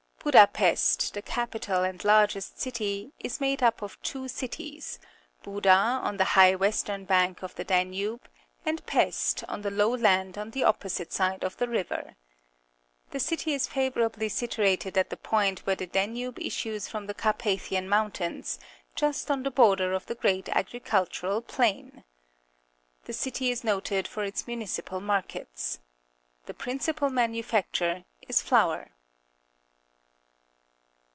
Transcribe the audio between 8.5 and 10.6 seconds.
and Pest, on the low land on